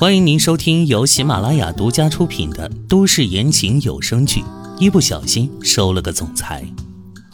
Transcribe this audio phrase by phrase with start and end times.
[0.00, 4.40] 欢迎您收听由喜马拉雅独家出品的都市言情有声剧
[4.78, 6.64] 《一不小心收了个总裁》，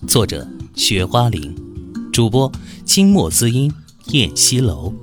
[0.08, 1.54] 作者：雪花玲，
[2.10, 2.50] 主播：
[2.86, 3.70] 清墨滋音、
[4.12, 4.94] 燕西楼。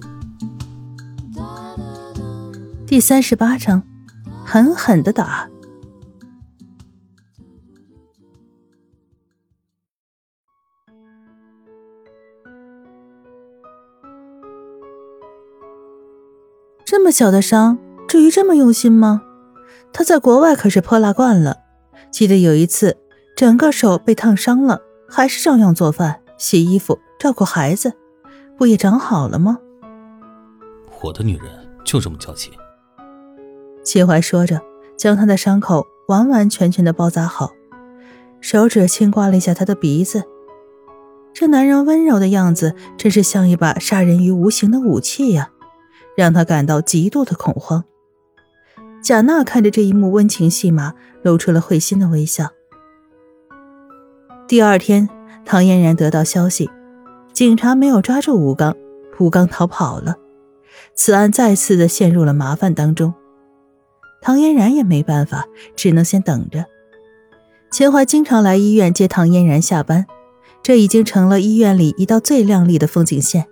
[2.87, 3.83] 第三十八章，
[4.43, 5.47] 狠狠的打。
[17.11, 19.21] 么小的伤，至于这么用心吗？
[19.91, 21.57] 他在国外可是泼辣惯了，
[22.09, 22.95] 记得有一次，
[23.35, 24.79] 整个手被烫伤了，
[25.09, 27.91] 还是照样做饭、洗衣服、照顾孩子，
[28.57, 29.59] 不也长好了吗？
[31.01, 31.47] 我的女人
[31.83, 32.49] 就这么娇气。
[33.83, 34.61] 齐怀说着，
[34.95, 37.51] 将他的伤口完完全全的包扎好，
[38.39, 40.23] 手指轻刮了一下他的鼻子。
[41.33, 45.49] 这男人温柔的样子，真是像一把杀人于无形的武器呀。
[46.15, 47.83] 让他感到极度的恐慌。
[49.03, 52.49] 贾娜看着这一幕温情戏码，露出了会心的微笑。
[54.47, 55.09] 第二天，
[55.45, 56.69] 唐嫣然得到消息，
[57.33, 58.75] 警察没有抓住吴刚，
[59.17, 60.17] 吴刚逃跑了，
[60.93, 63.13] 此案再次的陷入了麻烦当中。
[64.21, 66.65] 唐嫣然也没办法，只能先等着。
[67.71, 70.05] 钱怀经常来医院接唐嫣然下班，
[70.61, 73.47] 这已经成了医院里一道最亮丽的风景线。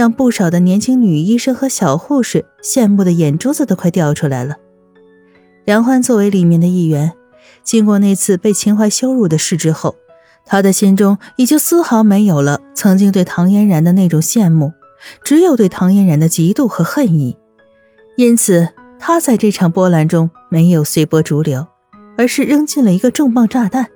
[0.00, 4.56] 让不少的年轻女医生和小护士羡慕的眼珠子都快掉出来了。
[5.66, 7.12] 梁欢作为里面的一员，
[7.62, 9.94] 经过那次被秦淮羞辱的事之后，
[10.46, 14.72] 他的心中已经丝毫没有了曾经对唐嫣然的那种羡慕，
[15.22, 17.36] 只有对唐嫣然的嫉妒和恨意。
[18.16, 21.66] 因此，他在这场波澜中没有随波逐流，
[22.16, 23.88] 而是扔进了一个重磅炸弹，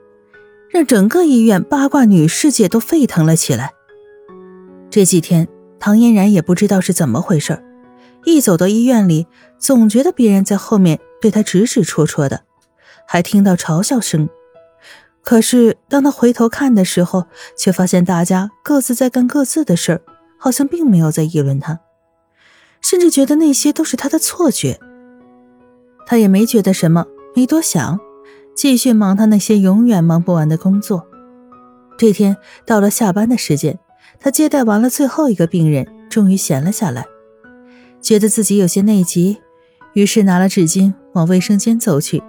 [0.68, 3.70] 让整个医院八卦女世界都沸腾了起来。
[4.90, 5.48] 这几天。
[5.84, 7.62] 唐嫣然也不知道是怎么回事
[8.24, 9.26] 一走到医院里，
[9.58, 12.44] 总觉得别人在后面对他指指戳戳的，
[13.06, 14.30] 还听到嘲笑声。
[15.20, 17.26] 可是当他回头看的时候，
[17.58, 20.00] 却发现大家各自在干各自的事儿，
[20.38, 21.80] 好像并没有在议论他，
[22.80, 24.80] 甚至觉得那些都是他的错觉。
[26.06, 27.04] 他也没觉得什么，
[27.36, 28.00] 没多想，
[28.56, 31.06] 继续忙他那些永远忙不完的工作。
[31.98, 33.78] 这天到了下班的时间。
[34.20, 37.04] 他接待完了最后一个病人，终于闲了下来，
[38.00, 39.38] 觉得自己有些内急，
[39.92, 42.22] 于是拿了纸巾往卫生间走去。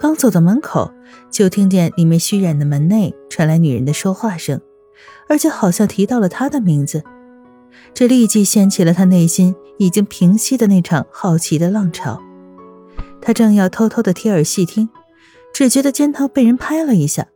[0.00, 0.92] 刚走到门口，
[1.30, 4.60] 就听见里面虚掩的门内传来女人的说话声，
[5.28, 7.04] 而且好像提到了他的名字。
[7.94, 12.20] 这立即掀起了他内心已经平息的那场好奇的浪潮。
[13.20, 14.88] 他正要偷偷的贴耳细听，
[15.54, 17.28] 只觉得肩头被人拍了一下，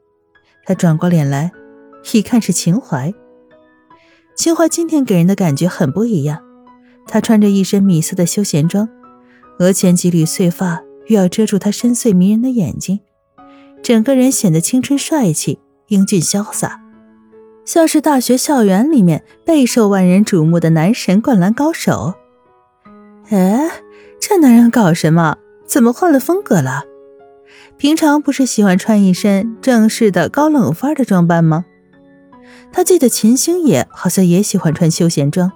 [0.64, 1.52] 他转过脸来，
[2.12, 3.14] 一看是秦淮。
[4.36, 6.42] 秦淮今天给人的感觉很不一样，
[7.06, 8.86] 她穿着一身米色的休闲装，
[9.58, 13.00] 额前几缕碎发又要遮住她深邃迷人的眼睛，
[13.82, 15.58] 整个人显得青春帅气、
[15.88, 16.82] 英俊潇洒，
[17.64, 22.12] 像是大学校园里面备受万人瞩目的男神灌篮高手。
[23.30, 23.70] 哎，
[24.20, 25.38] 这男人搞什么？
[25.66, 26.84] 怎么换了风格了？
[27.78, 31.64] 平常不是喜欢穿一身正式的高冷范的装扮吗？
[32.72, 35.52] 他记得秦星野好像也喜欢穿休闲装，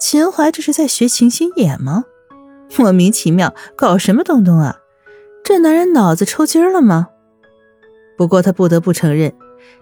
[0.00, 2.04] 秦淮这是在学秦星野吗？
[2.78, 4.78] 莫名其妙，搞什么东东啊？
[5.44, 7.08] 这男人脑子抽筋了吗？
[8.16, 9.32] 不过他不得不承认，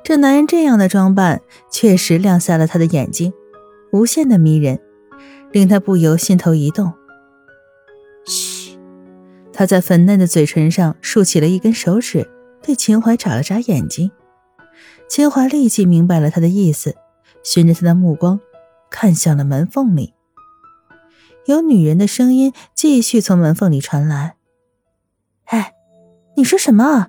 [0.02, 3.32] 这男人这样的装扮确实亮瞎了他的眼睛，
[3.92, 4.80] 无限的迷人，
[5.52, 6.92] 令他不由心头一动。
[8.24, 8.78] 嘘，
[9.52, 12.28] 他在粉嫩的嘴唇上竖起了一根手指，
[12.62, 14.10] 对秦淮眨了眨眼睛。
[15.10, 16.94] 秦淮立即明白了他的意思，
[17.42, 18.38] 循着他的目光，
[18.88, 20.14] 看向了门缝里。
[21.46, 24.36] 有女人的声音继续从门缝里传来
[25.50, 25.72] ：“哎，
[26.36, 27.08] 你说什么？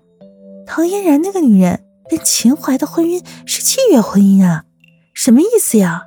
[0.65, 4.65] 唐嫣然那个女人跟秦淮的婚姻是契约婚姻啊？
[5.13, 6.01] 什么意思呀？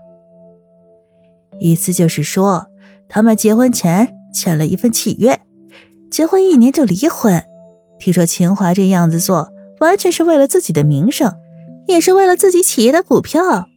[1.60, 2.66] 意思就是说，
[3.08, 5.40] 他们结婚前签了一份契约，
[6.10, 7.40] 结婚一年就离婚。
[8.00, 11.32] 听说秦淮这样子做，完全是为了自己的名声。”
[11.86, 13.68] 也是为了自己企业的股票，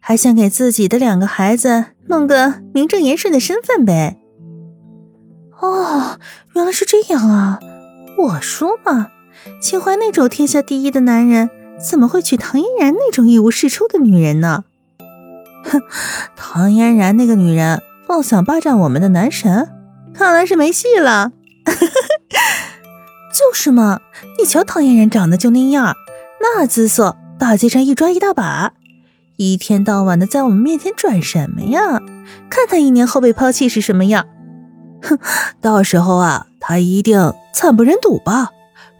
[0.00, 4.18] 还想给自己的两个孩子弄个名正言顺的身份呗。
[5.60, 6.18] 哦，
[6.54, 7.60] 原来是这样啊！
[8.18, 9.12] 我说嘛，
[9.60, 11.48] 秦淮那种天下第一的男人，
[11.88, 14.64] 怎么会娶唐嫣然那种一无是处的女人呢？
[15.64, 15.80] 哼，
[16.34, 19.70] 唐嫣然那个女人妄想霸占我们的男神，
[20.12, 21.30] 看来是没戏了。
[23.32, 24.00] 就是嘛，
[24.38, 25.94] 你瞧唐嫣然长得就那样，
[26.40, 27.16] 那姿色。
[27.42, 28.72] 大街上一抓一大把，
[29.34, 32.00] 一天到晚的在我们面前转什么呀？
[32.48, 34.28] 看他一年后被抛弃是什么样？
[35.02, 35.18] 哼，
[35.60, 38.50] 到时候啊，他一定惨不忍睹吧，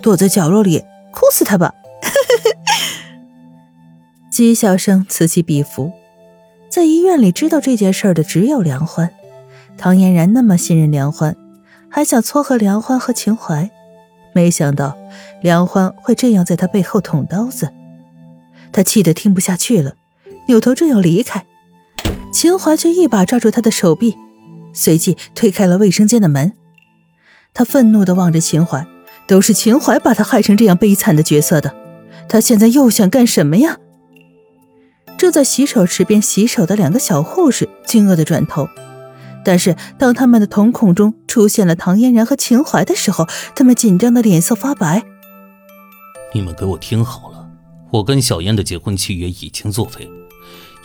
[0.02, 0.80] 躲在角落里
[1.12, 1.72] 哭死他吧。
[4.32, 5.92] 讥笑声此起彼伏，
[6.68, 9.08] 在医院里知道这件事的只有梁欢。
[9.78, 11.36] 唐嫣然那么信任梁欢，
[11.88, 13.70] 还想撮合梁欢和秦淮，
[14.32, 14.96] 没想到
[15.40, 17.72] 梁欢会这样在他背后捅刀子。
[18.72, 19.94] 他气得听不下去了，
[20.48, 21.44] 扭头正要离开，
[22.32, 24.16] 秦淮却一把抓住他的手臂，
[24.72, 26.52] 随即推开了卫生间的门。
[27.54, 28.86] 他愤怒地望着秦淮，
[29.26, 31.74] 都是秦淮把他害成这样悲惨的角色的，
[32.28, 33.76] 他现在又想干什么呀？
[35.18, 38.68] 正在洗手池边洗手的两个小护士惊愕地转头，
[39.44, 45.04] 但是当他们的瞳孔中出现了唐嫣然和秦淮的时候，他们紧张的脸色发白。
[46.34, 47.41] 你们给我听好了。
[47.92, 50.08] 我跟小燕的结婚契约已经作废，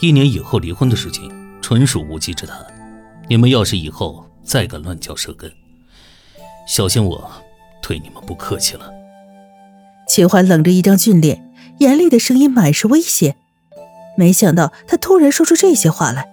[0.01, 1.31] 一年以后离婚的事情
[1.62, 2.57] 纯属无稽之谈。
[3.30, 5.50] 你们要是以后再敢乱嚼舌根，
[6.68, 7.31] 小心我
[7.81, 8.92] 对你们不客气了。
[10.06, 11.50] 秦淮冷着一张俊脸，
[11.80, 13.38] 严厉的声音满是威胁。
[14.18, 16.27] 没想到他突然说出这些话来，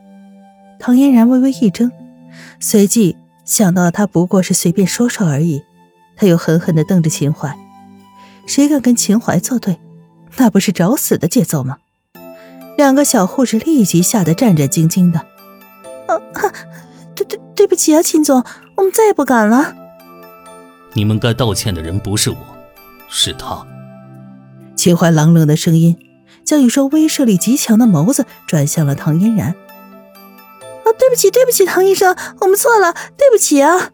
[0.80, 1.92] 唐嫣然微微一怔，
[2.58, 5.62] 随即想到他不过是随便说说而已，
[6.16, 7.56] 他又狠狠地瞪着秦淮，
[8.44, 9.78] 谁敢跟秦淮作对？
[10.36, 11.78] 那不是找死的节奏吗？
[12.76, 15.20] 两个小护士立即吓得战战兢兢的。
[16.06, 16.18] 啊，
[17.14, 18.44] 对对对不起啊，秦总，
[18.76, 19.74] 我们再也不敢了。
[20.92, 22.36] 你们该道歉的人不是我，
[23.08, 23.64] 是他。
[24.76, 25.96] 秦淮冷冷的声音
[26.44, 29.48] 将一双威慑力极强的眸子转向了唐嫣然。
[29.48, 33.90] 啊，对不起，对不起，唐医生，我们错了，对不起啊！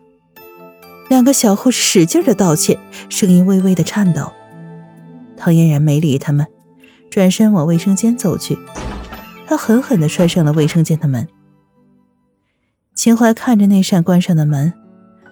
[1.08, 2.78] 两个小护士使劲的道歉，
[3.08, 4.32] 声音微微的颤抖。
[5.40, 6.46] 唐嫣然没理他们，
[7.10, 8.58] 转身往卫生间走去。
[9.46, 11.26] 他狠狠的摔上了卫生间的门。
[12.94, 14.72] 秦淮看着那扇关上的门，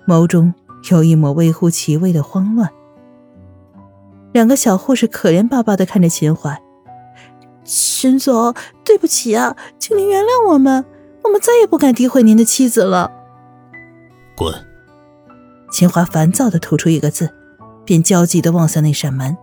[0.08, 0.54] 眸中
[0.90, 2.70] 有一抹微乎其微的慌乱。
[4.32, 6.58] 两个小护士可怜巴巴的看着秦淮
[7.64, 10.84] ：“秦总，对不起啊，请您原谅我们，
[11.24, 13.12] 我们再也不敢诋毁您的妻子了。”
[14.34, 14.54] 滚！
[15.70, 17.30] 秦淮烦躁的吐出一个字，
[17.84, 19.36] 便焦急的望向那扇门。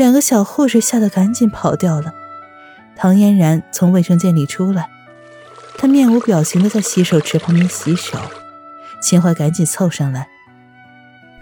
[0.00, 2.14] 两个小护士吓得赶紧跑掉了。
[2.96, 4.88] 唐嫣然从卫生间里出来，
[5.76, 8.18] 她面无表情的在洗手池旁边洗手。
[9.02, 10.26] 秦淮赶紧凑上来：“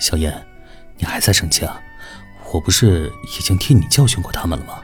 [0.00, 0.44] 小燕，
[0.96, 1.80] 你还在生气啊？
[2.52, 4.80] 我不是已经替你教训过他们了吗？”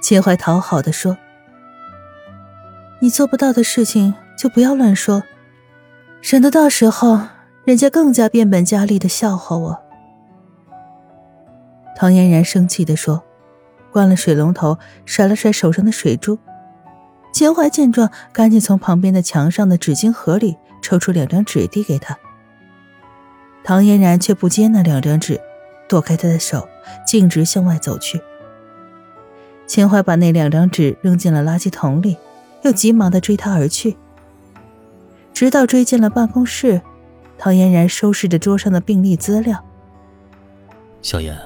[0.00, 1.18] 秦淮讨好的说
[3.02, 5.24] ：“你做不到的事情就不要乱说，
[6.22, 7.20] 省得到时候
[7.64, 9.80] 人家更加变本加厉的笑话我。”
[11.96, 13.22] 唐嫣然生气地说
[13.92, 16.38] ：“关了水龙头，甩了甩手上的水珠。”
[17.32, 22.16] 秦淮见状，赶紧从旁边的墙上的纸巾盒里抽出两张纸递给他。
[23.64, 25.40] 唐嫣然却不接那两张纸，
[25.88, 26.68] 躲开他的手，
[27.06, 28.20] 径直向外走去。
[29.66, 32.16] 秦淮把那两张纸扔进了垃圾桶里，
[32.62, 33.96] 又急忙地追他而去。
[35.32, 36.82] 直到追进了办公室，
[37.38, 39.64] 唐嫣然收拾着桌上的病历资料。
[41.02, 41.36] 小燕。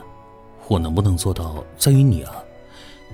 [0.68, 2.32] 我能不能做到，在于你啊！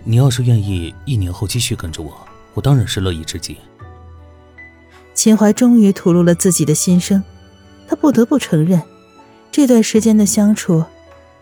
[0.03, 2.13] 你要是愿意一年后继续跟着我，
[2.53, 3.57] 我当然是乐意之极。
[5.15, 7.23] 秦淮终于吐露了自己的心声，
[7.89, 8.83] 他不得不承认，
[9.53, 10.85] 这段时间的相处，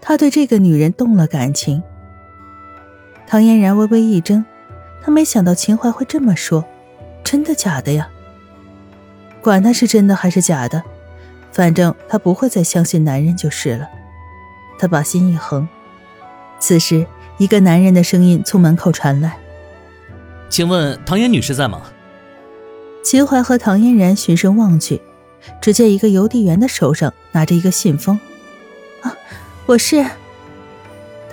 [0.02, 1.82] 他对这个女人动了感情。
[3.26, 4.44] 唐嫣然微微一怔，
[5.02, 6.62] 她没想到秦淮会这么说，
[7.24, 8.10] 真的假的呀？
[9.40, 10.82] 管他是真的还是假的，
[11.50, 13.88] 反正她不会再相信男人就是了。
[14.78, 15.66] 她把心一横。
[16.62, 17.04] 此时，
[17.38, 19.36] 一个男人的声音从门口传来
[20.48, 21.82] ：“请问唐嫣女士在吗？”
[23.02, 25.02] 秦淮和唐嫣然循声望去，
[25.60, 28.16] 只见一个邮递员的手上拿着一个信封。
[29.02, 29.12] “啊，
[29.66, 30.06] 我是。”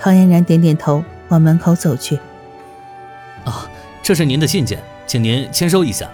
[0.02, 2.18] 唐嫣然点点头，往门口走去。
[3.46, 3.70] “啊，
[4.02, 6.10] 这是您的信件，请您签收一下。”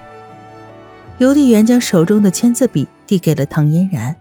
[1.19, 4.13] 邮递员将手中的签字笔递给了唐嫣然。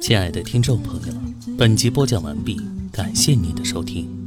[0.00, 1.25] 亲爱的听众朋友。
[1.58, 2.60] 本集播讲完毕，
[2.92, 4.25] 感谢您的收听。